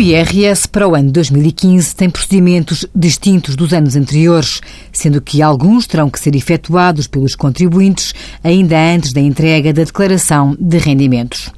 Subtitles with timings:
[0.00, 5.86] O IRS para o ano 2015 tem procedimentos distintos dos anos anteriores, sendo que alguns
[5.86, 11.50] terão que ser efetuados pelos contribuintes ainda antes da entrega da declaração de rendimentos.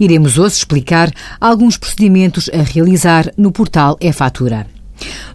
[0.00, 4.79] Iremos hoje explicar alguns procedimentos a realizar no portal e-fatura.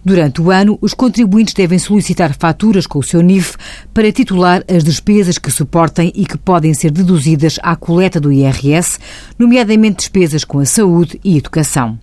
[0.04, 3.56] Durante o ano, os contribuintes devem solicitar faturas com o seu NIF
[3.92, 8.98] para titular as despesas que suportem e que podem ser deduzidas à coleta do IRS,
[9.38, 11.98] nomeadamente despesas com a saúde e educação.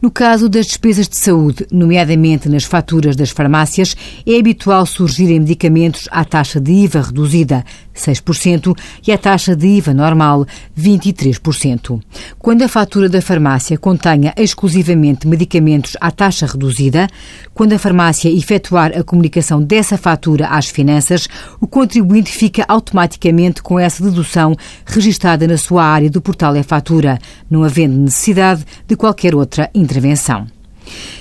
[0.00, 6.08] No caso das despesas de saúde, nomeadamente nas faturas das farmácias, é habitual surgirem medicamentos
[6.10, 8.76] à taxa de IVA reduzida, 6%,
[9.06, 10.46] e à taxa de IVA normal,
[10.78, 12.00] 23%.
[12.38, 17.03] Quando a fatura da farmácia contenha exclusivamente medicamentos à taxa reduzida,
[17.52, 21.28] quando a farmácia efetuar a comunicação dessa fatura às finanças,
[21.60, 24.54] o contribuinte fica automaticamente com essa dedução
[24.84, 27.18] registada na sua área do portal e-fatura,
[27.50, 30.46] não havendo necessidade de qualquer outra intervenção.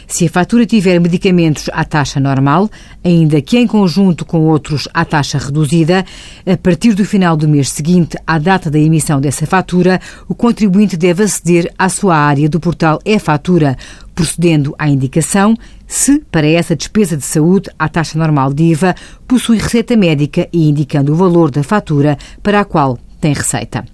[0.07, 2.69] Se a fatura tiver medicamentos à taxa normal,
[3.03, 6.05] ainda que em conjunto com outros à taxa reduzida,
[6.45, 10.97] a partir do final do mês seguinte à data da emissão dessa fatura, o contribuinte
[10.97, 13.77] deve aceder à sua área do portal e-fatura,
[14.13, 15.55] procedendo à indicação
[15.87, 18.95] se, para essa despesa de saúde à taxa normal de IVA,
[19.27, 23.85] possui receita médica e indicando o valor da fatura para a qual tem receita.